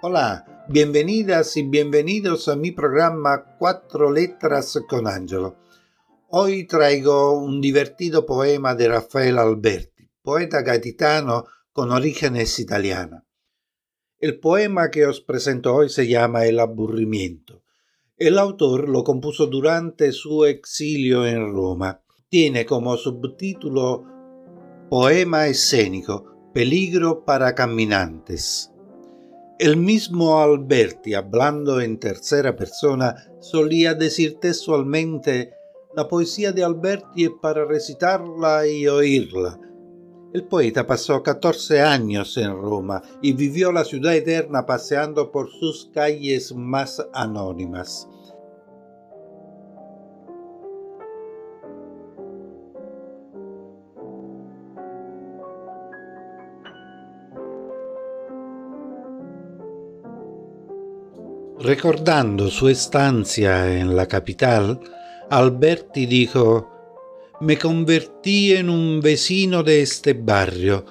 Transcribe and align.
Hola, 0.00 0.64
bienvenidas 0.68 1.56
y 1.56 1.64
bienvenidos 1.64 2.46
a 2.46 2.54
mi 2.54 2.70
programa 2.70 3.56
Cuatro 3.58 4.12
Letras 4.12 4.78
con 4.88 5.08
Angelo. 5.08 5.56
Hoy 6.28 6.68
traigo 6.68 7.32
un 7.32 7.60
divertido 7.60 8.24
poema 8.24 8.76
de 8.76 8.86
Rafael 8.86 9.38
Alberti, 9.38 10.08
poeta 10.22 10.62
gaditano 10.62 11.46
con 11.72 11.90
orígenes 11.90 12.60
italianas. 12.60 13.24
El 14.20 14.38
poema 14.38 14.88
que 14.92 15.04
os 15.04 15.20
presento 15.20 15.74
hoy 15.74 15.88
se 15.88 16.06
llama 16.06 16.46
El 16.46 16.60
aburrimiento. 16.60 17.64
El 18.16 18.38
autor 18.38 18.88
lo 18.88 19.02
compuso 19.02 19.48
durante 19.48 20.12
su 20.12 20.44
exilio 20.44 21.26
en 21.26 21.52
Roma. 21.52 22.04
Tiene 22.28 22.64
como 22.66 22.96
subtítulo 22.96 24.04
Poema 24.88 25.48
escénico, 25.48 26.50
Peligro 26.54 27.24
para 27.24 27.56
caminantes. 27.56 28.70
El 29.58 29.76
mismo 29.76 30.40
Alberti, 30.40 31.14
hablando 31.14 31.80
en 31.80 31.98
tercera 31.98 32.54
persona, 32.54 33.16
solía 33.40 33.94
decir 33.94 34.38
textualmente, 34.38 35.52
la 35.96 36.06
poesía 36.06 36.52
de 36.52 36.62
Alberti 36.62 37.24
es 37.24 37.30
para 37.42 37.64
recitarla 37.64 38.68
y 38.68 38.86
oírla. 38.86 39.58
El 40.32 40.44
poeta 40.44 40.86
pasó 40.86 41.24
14 41.24 41.80
años 41.80 42.36
en 42.36 42.52
Roma 42.52 43.02
y 43.20 43.32
vivió 43.32 43.72
la 43.72 43.84
ciudad 43.84 44.14
eterna 44.14 44.64
paseando 44.64 45.32
por 45.32 45.50
sus 45.50 45.90
calles 45.92 46.54
más 46.54 47.04
anónimas. 47.12 48.08
Recordando 61.60 62.50
su 62.50 62.68
estancia 62.68 63.80
en 63.80 63.96
la 63.96 64.06
capital, 64.06 64.78
Alberti 65.28 66.06
dijo, 66.06 66.70
me 67.40 67.58
convertí 67.58 68.52
en 68.54 68.70
un 68.70 69.00
vecino 69.00 69.64
de 69.64 69.82
este 69.82 70.12
barrio 70.12 70.84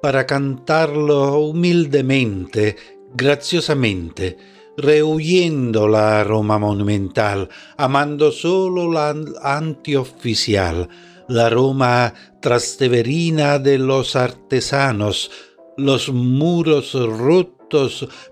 para 0.00 0.26
cantarlo 0.26 1.38
humildemente, 1.40 2.76
graciosamente, 3.14 4.38
rehuyendo 4.78 5.88
la 5.88 6.24
Roma 6.24 6.58
monumental, 6.58 7.50
amando 7.76 8.32
solo 8.32 8.90
la 8.90 9.14
antioficial, 9.42 10.88
la 11.28 11.50
Roma 11.50 12.14
trasteverina 12.40 13.58
de 13.58 13.76
los 13.76 14.16
artesanos, 14.16 15.30
los 15.76 16.10
muros 16.10 16.94
rotos, 16.94 17.53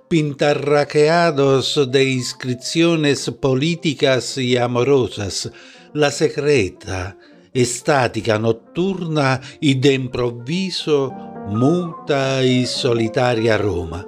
pintarraqueados 0.09 1.91
de 1.91 2.05
inscripciones 2.05 3.31
políticas 3.41 4.39
y 4.39 4.57
amorosas, 4.57 5.51
la 5.93 6.11
secreta, 6.11 7.17
estática, 7.53 8.39
notturna 8.39 9.41
y 9.61 9.75
de 9.75 9.95
improviso 9.95 11.11
muta 11.49 12.45
y 12.45 12.67
solitaria 12.67 13.59
Roma. 13.59 14.07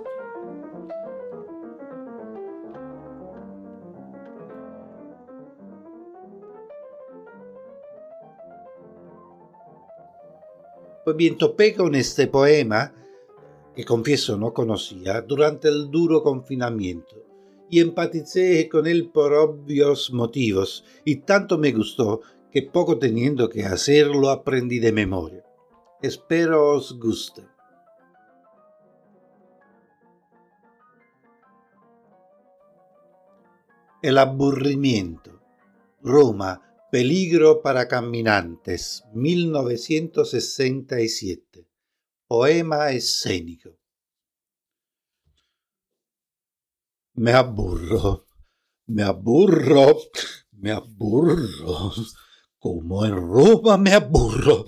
Bien, 11.17 11.37
topé 11.37 11.75
con 11.75 11.95
este 11.95 12.29
poema, 12.29 12.93
que 13.75 13.85
confieso 13.85 14.37
no 14.37 14.53
conocía, 14.53 15.23
durante 15.23 15.69
el 15.69 15.91
duro 15.91 16.23
confinamiento 16.23 17.25
y 17.69 17.81
empaticé 17.81 18.69
con 18.69 18.87
él 18.87 19.11
por 19.11 19.33
obvios 19.33 20.13
motivos, 20.13 20.85
y 21.05 21.17
tanto 21.17 21.59
me 21.59 21.73
gustó 21.73 22.21
que 22.53 22.63
poco 22.63 22.99
teniendo 22.99 23.49
que 23.49 23.65
hacerlo 23.65 24.31
aprendí 24.31 24.79
de 24.79 24.93
memoria. 24.93 25.45
Espero 26.01 26.71
os 26.71 26.97
guste. 26.99 27.43
El 34.03 34.19
aburrimiento. 34.19 35.41
Roma, 36.03 36.61
peligro 36.93 37.63
para 37.63 37.89
caminantes, 37.89 39.03
1967. 39.15 41.74
Poema 42.35 42.91
escénico. 42.91 43.71
Me 47.15 47.33
aburro, 47.33 48.27
me 48.87 49.05
aburro, 49.05 50.01
me 50.51 50.73
aburro 50.73 51.93
como 52.59 53.07
en 53.07 53.15
Roma 53.15 53.77
me 53.77 53.93
aburro, 53.93 54.67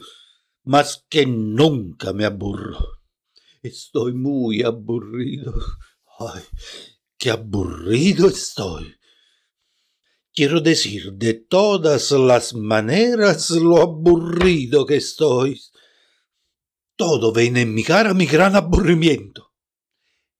más 0.63 1.05
que 1.09 1.27
nunca 1.27 2.13
me 2.13 2.25
aburro. 2.25 2.79
Estoy 3.63 4.13
muy 4.15 4.63
aburrido. 4.63 5.53
Ay, 6.21 6.45
qué 7.19 7.31
aburrido 7.31 8.29
estoy. 8.29 8.95
Quiero 10.33 10.61
decir 10.61 11.15
de 11.15 11.35
todas 11.35 12.13
las 12.13 12.55
maneras 12.55 13.51
lo 13.51 13.83
aburrido 13.83 14.87
que 14.87 14.99
estoy. 14.99 15.61
Todo 16.97 17.33
viene 17.33 17.63
en 17.63 17.73
mi 17.75 17.85
cara 17.85 18.13
mi 18.15 18.27
gran 18.27 18.57
aburrimiento. 18.57 19.53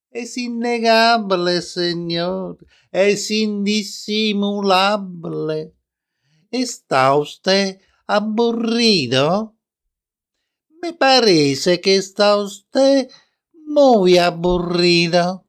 Es 0.09 0.37
innegable, 0.37 1.61
señor, 1.61 2.57
es 2.91 3.29
indisimulable 3.29 5.73
¿Está 6.51 7.15
usted 7.15 7.81
aburrido? 8.05 9.57
Me 10.81 10.93
parece 10.93 11.81
que 11.81 11.97
está 11.97 12.37
usted 12.37 13.09
muy 13.65 14.17
aburrido. 14.17 15.45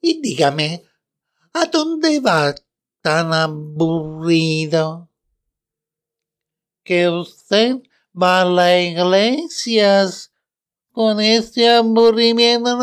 Y 0.00 0.20
dígame, 0.20 0.84
¿a 1.52 1.66
dónde 1.66 2.20
va 2.20 2.54
tan 3.00 3.32
aburrido? 3.32 5.10
Que 6.84 7.08
usted 7.08 7.82
va 8.20 8.44
la 8.44 8.80
iglesia 8.80 10.08
con 10.92 11.20
este 11.20 11.68
aburrimiento, 11.68 12.76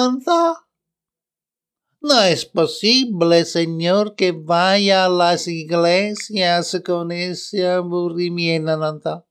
¿no? 2.02 2.22
Es 2.22 2.46
posible, 2.46 3.46
Señor, 3.46 4.16
que 4.16 4.32
vaya 4.32 5.06
a 5.06 5.10
las 5.10 5.48
iglesias 5.48 6.82
con 6.86 7.12
ese 7.12 7.68
aburrimiento. 7.68 9.26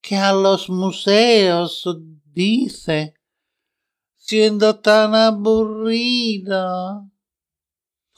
Que 0.00 0.16
a 0.16 0.32
los 0.32 0.68
museos 0.68 1.84
dice, 2.24 3.14
siendo 4.16 4.80
tan 4.80 5.14
aburrido. 5.14 7.10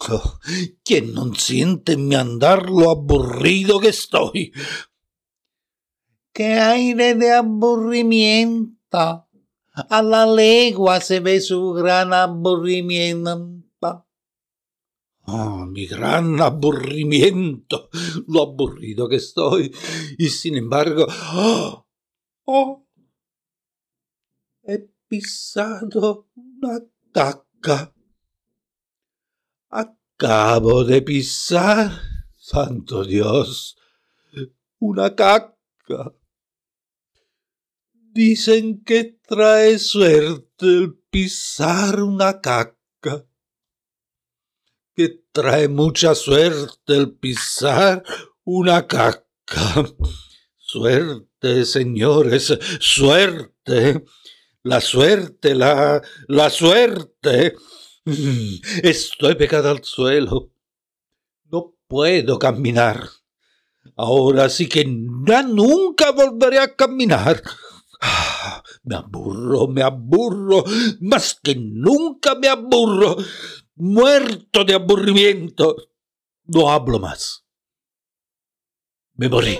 Oh, 0.08 0.38
¿Quién 0.84 1.12
no 1.12 1.34
siente 1.34 1.96
mi 1.96 2.14
andar 2.14 2.70
lo 2.70 2.90
aburrido 2.90 3.80
que 3.80 3.88
estoy? 3.88 4.52
¡Qué 6.34 6.58
aire 6.58 7.14
de 7.14 7.30
aburrimiento! 7.30 8.74
A 9.72 10.02
la 10.02 10.26
legua 10.26 11.00
se 11.00 11.20
ve 11.20 11.40
su 11.40 11.72
gran 11.74 12.12
aburrimiento. 12.12 13.62
Oh, 15.26 15.64
mi 15.66 15.86
gran 15.86 16.40
aburrimiento, 16.40 17.88
lo 18.26 18.42
aburrido 18.42 19.08
que 19.08 19.16
estoy. 19.16 19.72
Y 20.18 20.28
sin 20.28 20.56
embargo, 20.56 21.06
oh, 21.34 21.86
oh 22.46 22.86
he 24.64 24.90
pisado 25.06 26.28
una 26.34 26.80
caca. 27.12 27.94
Acabo 29.70 30.82
de 30.82 31.00
pisar, 31.00 31.92
santo 32.36 33.04
Dios, 33.04 33.78
una 34.80 35.14
caca. 35.14 36.12
Dicen 38.14 38.84
que 38.84 39.18
trae 39.26 39.76
suerte 39.80 40.66
el 40.66 40.94
pisar 41.10 42.00
una 42.00 42.40
caca, 42.40 43.26
que 44.94 45.24
trae 45.32 45.66
mucha 45.66 46.14
suerte 46.14 46.96
el 46.96 47.10
pisar 47.16 48.04
una 48.44 48.86
caca. 48.86 49.24
Suerte, 50.56 51.64
señores, 51.64 52.56
suerte. 52.78 54.04
La 54.62 54.80
suerte, 54.80 55.56
la, 55.56 56.00
la 56.28 56.50
suerte. 56.50 57.56
Estoy 58.84 59.34
pegada 59.34 59.72
al 59.72 59.82
suelo. 59.82 60.52
No 61.50 61.74
puedo 61.88 62.38
caminar. 62.38 63.08
Ahora 63.96 64.48
sí 64.48 64.68
que 64.68 64.84
nunca 64.84 66.12
volveré 66.12 66.60
a 66.60 66.76
caminar. 66.76 67.42
Me 68.84 68.96
aburro, 68.96 69.66
me 69.66 69.82
aburro, 69.82 70.64
más 71.00 71.38
que 71.42 71.54
nunca 71.54 72.34
me 72.34 72.48
aburro, 72.48 73.16
muerto 73.76 74.64
de 74.64 74.74
aburrimiento. 74.74 75.74
No 76.44 76.70
hablo 76.70 76.98
más. 76.98 77.46
Me 79.14 79.28
morí. 79.28 79.58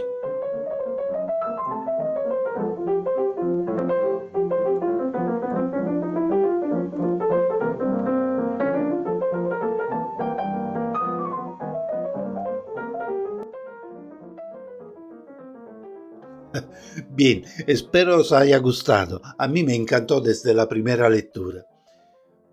Bien, 17.17 17.45
espero 17.69 18.19
os 18.19 18.33
haya 18.33 18.59
gustado. 18.59 19.23
A 19.39 19.47
mí 19.47 19.63
me 19.63 19.77
encantó 19.77 20.21
desde 20.21 20.53
la 20.53 20.69
primera 20.69 21.09
lectura. 21.09 21.65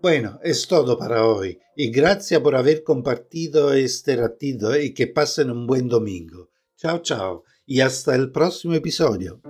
Bueno, 0.00 0.38
es 0.42 0.68
todo 0.68 0.96
para 0.96 1.26
hoy 1.26 1.58
y 1.74 1.90
gracias 1.90 2.40
por 2.40 2.54
haber 2.54 2.84
compartido 2.84 3.72
este 3.72 4.14
ratito 4.14 4.76
y 4.78 4.94
que 4.94 5.08
pasen 5.08 5.50
un 5.50 5.66
buen 5.66 5.88
domingo. 5.88 6.50
Chao, 6.76 7.00
chao 7.02 7.42
y 7.66 7.80
hasta 7.80 8.14
el 8.14 8.30
próximo 8.30 8.74
episodio. 8.74 9.40